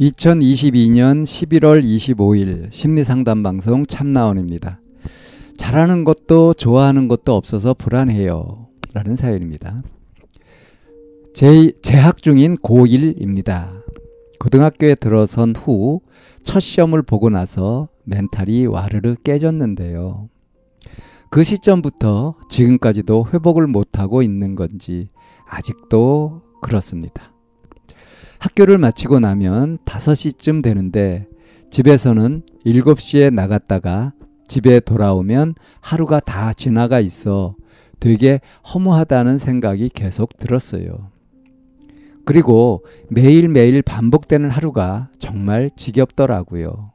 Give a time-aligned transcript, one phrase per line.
[0.00, 4.80] 2022년 11월 25일 심리상담 방송 참나원입니다.
[5.56, 8.68] 잘하는 것도 좋아하는 것도 없어서 불안해요.
[8.92, 9.82] 라는 사연입니다.
[11.32, 13.82] 제, 재학 중인 고1입니다.
[14.38, 16.00] 고등학교에 들어선 후
[16.44, 20.28] 첫 시험을 보고 나서 멘탈이 와르르 깨졌는데요.
[21.30, 25.08] 그 시점부터 지금까지도 회복을 못하고 있는 건지
[25.48, 27.33] 아직도 그렇습니다.
[28.44, 31.26] 학교를 마치고 나면 5시쯤 되는데
[31.70, 34.12] 집에서는 7시에 나갔다가
[34.46, 37.56] 집에 돌아오면 하루가 다 지나가 있어
[38.00, 38.40] 되게
[38.74, 41.10] 허무하다는 생각이 계속 들었어요.
[42.26, 46.92] 그리고 매일매일 반복되는 하루가 정말 지겹더라고요.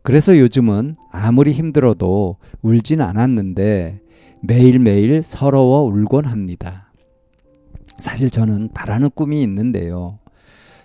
[0.00, 4.00] 그래서 요즘은 아무리 힘들어도 울진 않았는데
[4.40, 6.90] 매일매일 서러워 울곤 합니다.
[7.98, 10.21] 사실 저는 바라는 꿈이 있는데요.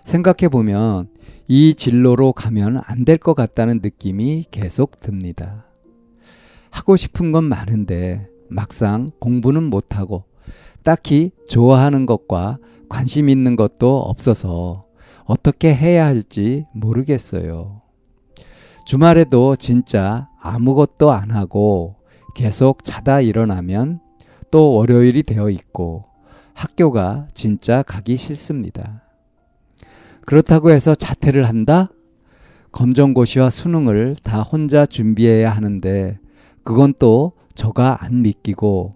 [0.08, 1.08] 생각해 보면
[1.48, 5.66] 이 진로로 가면 안 될 것 같다는 느낌이 계속 듭니다.
[6.70, 10.24] 하고 싶은 건 많은데 막상 공부는 못하고
[10.82, 12.56] 딱히 좋아하는 것과
[12.88, 14.86] 관심 있는 것도 없어서
[15.24, 17.82] 어떻게 해야 할지 모르겠어요.
[18.86, 21.96] 주말에도 진짜 아무것도 안 하고
[22.34, 24.00] 계속 자다 일어나면
[24.50, 26.06] 또 월요일이 되어 있고
[26.54, 29.02] 학교가 진짜 가기 싫습니다.
[30.28, 31.88] 그렇다고 해서 자퇴를 한다?
[32.72, 36.18] 검정고시와 수능을 다 혼자 준비해야 하는데
[36.62, 38.94] 그건 또 저가 안 믿기고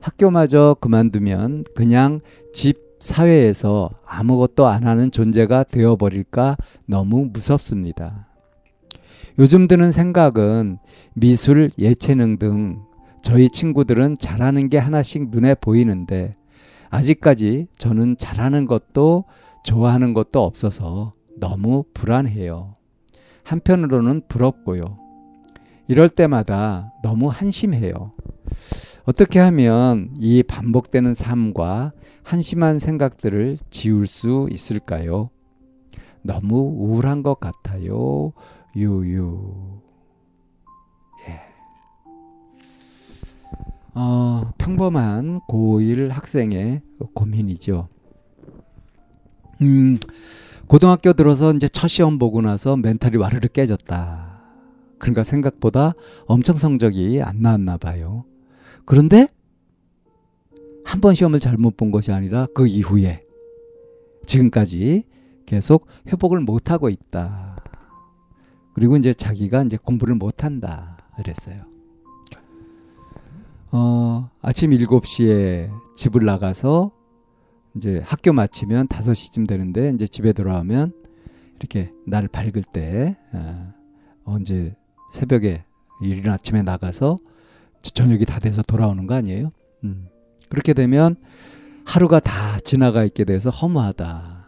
[0.00, 2.20] 학교마저 그만두면 그냥
[2.54, 8.28] 집 사회에서 아무것도 안 하는 존재가 되어버릴까 너무 무섭습니다.
[9.38, 10.78] 요즘 드는 생각은
[11.12, 12.80] 미술, 예체능 등
[13.22, 16.36] 저희 친구들은 잘하는 게 하나씩 눈에 보이는데
[16.88, 19.26] 아직까지 저는 잘하는 것도
[19.64, 22.74] 좋아하는 것도 없어서 너무 불안해요.
[23.42, 24.98] 한편으로는 부럽고요.
[25.88, 28.12] 이럴 때마다 너무 한심해요.
[29.04, 35.30] 어떻게 하면 이 반복되는 삶과 한심한 생각들을 지울 수 있을까요?
[36.22, 38.32] 너무 우울한 것 같아요.
[38.76, 39.80] 유유.
[41.28, 41.40] 예.
[43.94, 46.82] 어, 평범한 고1 학생의
[47.14, 47.88] 고민이죠.
[49.62, 49.98] 음,
[50.66, 54.40] 고등학교 들어서 이제 첫 시험 보고 나서 멘탈이 와르르 깨졌다.
[54.98, 55.94] 그러니까 생각보다
[56.26, 58.24] 엄청 성적이 안 나왔나 봐요.
[58.84, 59.26] 그런데
[60.84, 63.22] 한 번 시험을 잘못 본 것이 아니라 그 이후에
[64.26, 65.04] 지금까지
[65.46, 67.56] 계속 회복을 못 하고 있다.
[68.74, 70.96] 그리고 이제 자기가 이제 공부를 못 한다.
[71.16, 71.62] 그랬어요.
[73.72, 76.92] 어, 아침 7시에 집을 나가서
[77.76, 80.92] 이제 학교 마치면 5시쯤 되는데 이제 집에 돌아오면
[81.58, 83.72] 이렇게 날 밝을 때 어,
[84.24, 84.74] 언제
[85.12, 85.64] 새벽에
[86.02, 87.18] 이른 아침에 나가서
[87.82, 89.52] 저녁이 다 돼서 돌아오는 거 아니에요?
[89.84, 90.08] 음.
[90.48, 91.16] 그렇게 되면
[91.84, 94.40] 하루가 다 지나가 있게 돼서 허무하다.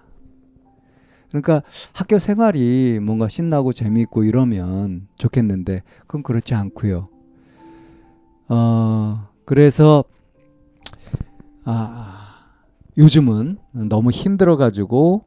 [1.28, 1.62] 그러니까
[1.92, 7.06] 학교 생활이 뭔가 신나고 재미있고 이러면 좋겠는데 그건 그렇지 않고요.
[8.48, 10.04] 어, 그래서
[11.64, 12.21] 아,
[12.98, 13.58] 요즘은
[13.88, 15.24] 너무 힘들어 가지고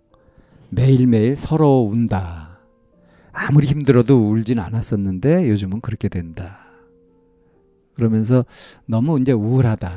[0.69, 2.59] 매일매일 서로 운다.
[3.31, 6.59] 아무리 힘들어도 울진 않았었는데 요즘은 그렇게 된다.
[7.95, 8.45] 그러면서
[8.85, 9.91] 너무 이제 우울하다.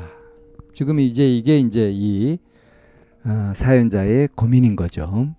[0.71, 2.37] 지금 이제 이게 이제 이
[3.25, 5.35] 어, 사연자의 고민인 거죠.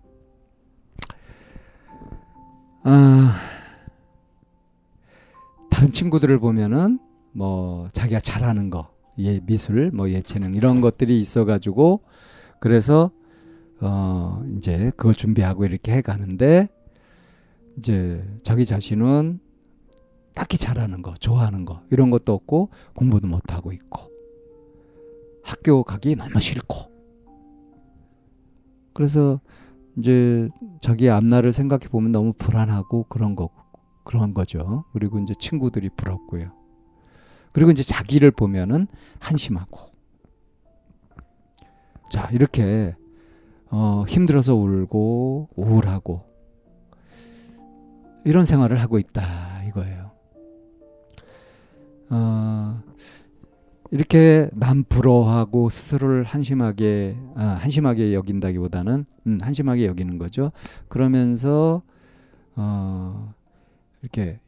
[2.82, 3.36] 아,
[5.70, 6.98] 다른 친구들을 보면은
[7.32, 8.90] 뭐 자기가 잘하는 거,
[9.24, 12.02] 예, 미술, 뭐 예체능 이런 것들이 있어 가지고
[12.58, 13.10] 그래서
[13.80, 16.68] 어 이제 그걸 준비하고 이렇게 해 가는데
[17.78, 19.40] 이제 자기 자신은
[20.34, 24.10] 딱히 잘하는 거, 좋아하는 거 이런 것도 없고 공부도 못 하고 있고
[25.42, 26.90] 학교 가기 너무 싫고
[28.92, 29.40] 그래서
[29.96, 30.48] 이제
[30.80, 33.50] 자기 앞날을 생각해 보면 너무 불안하고 그런 거
[34.04, 34.84] 그런 거죠.
[34.92, 36.59] 그리고 이제 친구들이 부럽고요.
[37.52, 38.86] 그리고 이제 자기를 보면은
[39.18, 39.90] 한심하고
[42.10, 42.96] 자, 이렇게
[43.70, 46.22] 어, 힘들어서 울고 우울하고
[48.24, 50.10] 이런 생활을 하고 있다 이거예요.
[52.10, 52.82] 어,
[53.92, 60.50] 이렇게 남 부러워하고 스스로를 한심하게 아, 한심하게 여긴다기보다는 음, 한심하게 여기는 거죠.
[60.88, 61.82] 그러면서
[62.56, 63.32] 어,
[64.02, 64.40] 이렇게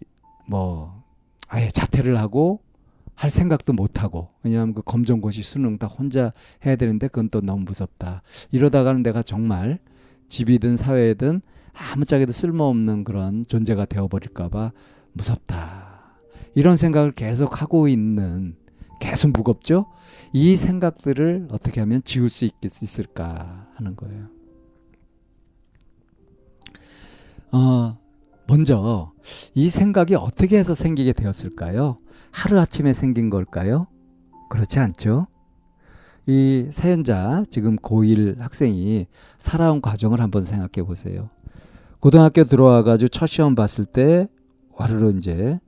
[0.48, 1.02] 뭐
[1.48, 2.60] 아예 자퇴를 하고
[3.22, 6.32] 할 생각도 못 하고 왜냐하면 그 검정고시 수능 다 혼자
[6.66, 8.22] 해야 되는데 그건 또 너무 무섭다.
[8.50, 9.78] 이러다가는 내가 정말
[10.28, 11.40] 집이든 사회든
[11.72, 14.72] 아무짝에도 쓸모없는 그런 존재가 되어버릴까봐
[15.12, 16.16] 무섭다.
[16.56, 18.56] 이런 생각을 계속 하고 있는
[18.98, 19.86] 계속 무겁죠?
[20.32, 24.26] 이 생각들을 어떻게 하면 지울 수 있, 있을까 하는 거예요.
[27.52, 28.01] 어,
[28.46, 29.12] 먼저
[29.54, 31.98] 이 생각이 어떻게 해서 생기게 되었을까요?
[32.32, 33.86] 하루아침에 생긴 걸까요?
[34.50, 35.26] 그렇지 않죠?
[36.26, 39.06] 이 사연자 지금 고1 학생이
[39.38, 41.30] 살아온 과정을 한번 생각해 보세요.
[42.00, 44.28] 고등학교 들어와 가지고 첫 시험 봤을 때
[44.72, 45.58] 와르르 이제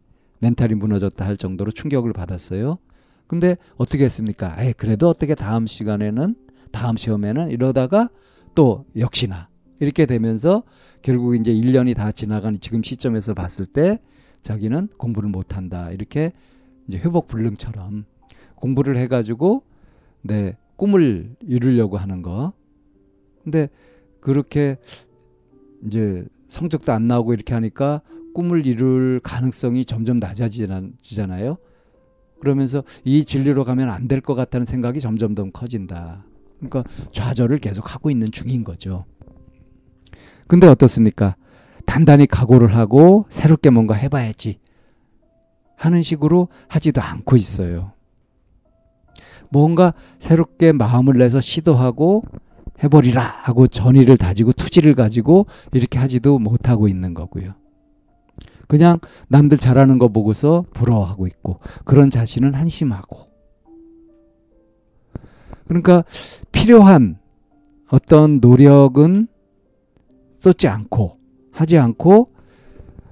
[0.41, 2.79] 멘탈이 무너졌다 할 정도로 충격을 받았어요.
[3.27, 4.55] 근데 어떻게 했습니까?
[4.63, 6.35] 에 그래도 어떻게 다음 시간에는
[6.71, 8.09] 다음 시험에는 이러다가
[8.55, 9.49] 또 역시나
[9.81, 10.63] 이렇게 되면서
[11.03, 14.01] 결국 이제 1년이 다 지나간 지금 시점에서 봤을 때
[14.43, 15.91] 자기는 공부를 못 한다.
[15.91, 16.33] 이렇게
[16.89, 18.05] 이제 회복 불능처럼
[18.57, 19.63] 공부를 해 가지고
[20.23, 22.53] 네, 꿈을 이루려고 하는 거.
[23.43, 23.69] 근데
[24.21, 24.79] 그렇게
[25.87, 28.01] 이제 성적도 안 나오고 이렇게 하니까
[28.33, 31.57] 꿈을 이룰 가능성이 점점 낮아지잖아요.
[32.41, 36.25] 그러면서 이 진리로 가면 안 될 것 같다는 생각이 점점 더 커진다.
[36.59, 39.05] 그러니까 좌절을 계속 하고 있는 중인 거죠.
[40.47, 41.37] 근데 어떻습니까?
[41.87, 44.59] 단단히 각오를 하고 새롭게 뭔가 해봐야지
[45.77, 47.93] 하는 식으로 하지도 않고 있어요.
[49.51, 52.25] 뭔가 새롭게 마음을 내서 시도하고
[52.83, 57.55] 해버리라 하고 전의를 다지고 투지를 가지고 이렇게 하지도 못하고 있는 거고요.
[58.67, 58.99] 그냥
[59.29, 63.29] 남들 잘하는 거 보고서 부러워하고 있고 그런 자신은 한심하고
[65.69, 66.03] 그러니까
[66.51, 67.19] 필요한
[67.89, 69.29] 어떤 노력은
[70.45, 71.17] 쏟지 않고
[71.53, 72.29] 하지 않고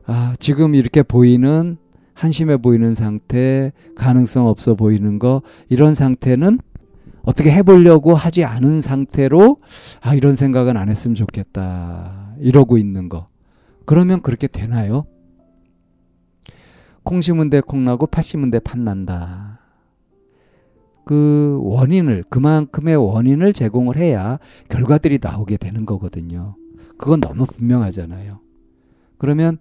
[0.05, 1.79] 아, 지금 이렇게 보이는
[2.13, 5.41] 한심해 보이는 상태, 가능성 없어 보이는 거
[5.71, 6.59] 이런 상태는
[7.23, 9.57] 어떻게 해보려고 하지 않은 상태로
[10.03, 13.29] 아 이런 생각은 안 했으면 좋겠다 이러고 있는 거
[13.87, 15.07] 그러면 그렇게 되나요?
[17.03, 19.59] 콩 심은 데 콩나고 팥 심은 데 팥난다.
[21.07, 24.39] 그 원인을 그만큼의 원인을 제공을 해야
[24.69, 26.57] 결과들이 나오게 되는 거거든요.
[26.97, 28.41] 그건 너무 분명하잖아요.
[29.19, 29.59] 그러면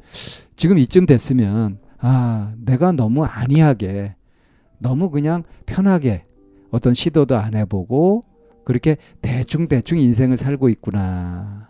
[0.56, 4.16] 지금 이쯤 됐으면 아, 내가 너무 안이하게
[4.80, 6.26] 너무 그냥 편하게
[6.72, 8.24] 어떤 시도도 안 해보고
[8.66, 11.70] 그렇게 대충대충 인생을 살고 있구나.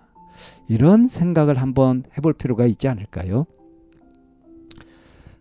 [0.67, 3.45] 이런 생각을 한번 해볼 필요가 있지 않을까요?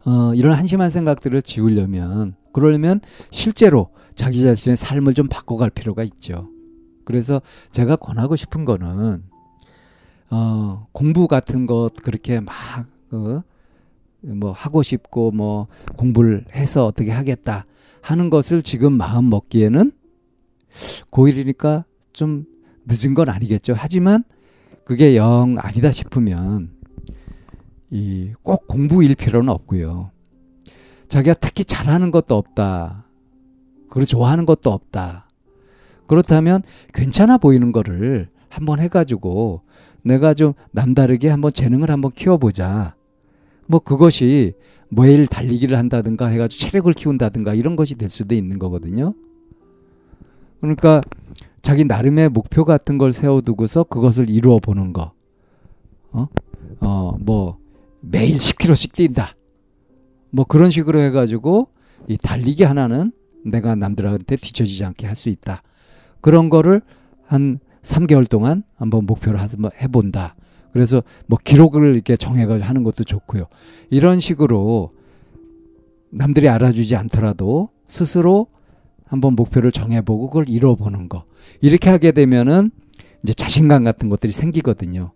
[0.04, 3.00] 어, 이런 한심한 생각들을 지우려면 그러려면
[3.30, 6.46] 실제로 자기 자신의 삶을 좀 바꿔갈 필요가 있죠.
[7.04, 7.40] 그래서
[7.70, 9.22] 제가 권하고 싶은 거는
[10.30, 12.54] 어, 공부 같은 것 그렇게 막
[13.10, 13.42] 어,
[14.22, 15.66] 뭐 하고 싶고 뭐
[15.96, 17.66] 공부를 해서 어떻게 하겠다
[18.02, 19.92] 하는 것을 지금 마음 먹기에는
[21.10, 22.44] 고1이니까 좀
[22.86, 23.74] 늦은 건 아니겠죠.
[23.76, 24.24] 하지만
[24.84, 26.70] 그게 영 아니다 싶으면
[27.90, 30.10] 이 꼭 공부일 필요는 없고요.
[31.08, 33.04] 자기가 특히 잘하는 것도 없다.
[33.88, 35.28] 그리고 좋아하는 것도 없다.
[36.06, 36.62] 그렇다면
[36.94, 39.62] 괜찮아 보이는 거를 한번 해가지고
[40.02, 42.94] 내가 좀 남다르게 한번 재능을 한번 키워보자.
[43.66, 44.54] 뭐 그것이
[44.88, 49.14] 매일 달리기를 한다든가 해가지고 체력을 키운다든가 이런 것이 될 수도 있는 거거든요.
[50.60, 51.02] 그러니까
[51.62, 55.12] 자기 나름의 목표 같은 걸 세워두고서 그것을 이루어 보는 거.
[56.12, 56.26] 어?
[56.80, 57.58] 어, 뭐,
[58.00, 59.34] 매일 10km씩 뛴다.
[60.30, 61.68] 뭐 그런 식으로 해가지고
[62.08, 63.12] 이 달리기 하나는
[63.44, 65.62] 내가 남들한테 뒤처지지 않게 할 수 있다.
[66.20, 66.82] 그런 거를
[67.24, 69.40] 한 3개월 동안 한번 목표를
[69.80, 70.36] 해본다.
[70.72, 73.46] 그래서 뭐 기록을 이렇게 정해가지고 하는 것도 좋고요.
[73.90, 74.92] 이런 식으로
[76.10, 78.48] 남들이 알아주지 않더라도 스스로
[79.06, 81.24] 한번 목표를 정해보고 그걸 이뤄보는 거.
[81.60, 82.70] 이렇게 하게 되면은
[83.22, 85.12] 이제 자신감 같은 것들이 생기거든요.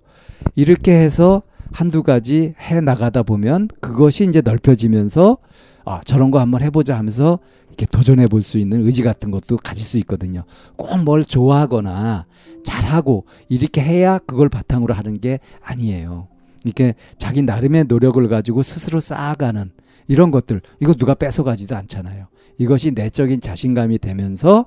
[0.56, 1.42] 이렇게 해서
[1.73, 5.38] 한두 가지 해 나가다 보면 그것이 이제 넓혀지면서
[5.84, 7.38] 아, 저런 거 한번 해보자 하면서
[7.68, 10.44] 이렇게 도전해 볼 수 있는 의지 같은 것도 가질 수 있거든요.
[10.76, 12.26] 꼭 뭘 좋아하거나
[12.64, 16.28] 잘하고 이렇게 해야 그걸 바탕으로 하는 게 아니에요.
[16.64, 19.70] 이렇게 자기 나름의 노력을 가지고 스스로 쌓아가는
[20.08, 22.26] 이런 것들, 이거 누가 뺏어가지도 않잖아요.
[22.58, 24.66] 이것이 내적인 자신감이 되면서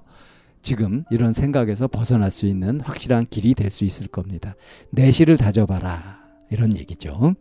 [0.62, 4.56] 지금 이런 생각에서 벗어날 수 있는 확실한 길이 될 수 있을 겁니다.
[4.92, 6.20] 내실을 다져봐라.
[6.52, 7.36] 이런 얘기죠.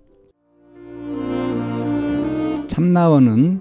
[2.68, 3.60] 참나원은